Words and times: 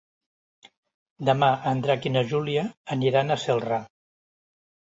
Demà 1.29 1.49
en 1.73 1.83
Drac 1.85 2.09
i 2.11 2.13
na 2.15 2.25
Júlia 2.33 2.65
aniran 2.99 3.31
a 3.31 3.41
Celrà. 3.47 3.81